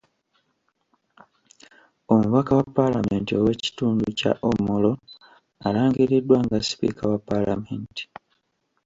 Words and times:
Omubaka 2.13 2.51
wa 2.59 2.65
Paalamenti 2.77 3.31
ow’ekitundu 3.39 4.05
kya 4.19 4.33
Omoro 4.49 4.91
alangiriddwa 5.67 6.37
nga 6.45 6.57
Sipiika 6.67 7.03
wa 7.11 7.19
Paalamenti. 7.29 8.03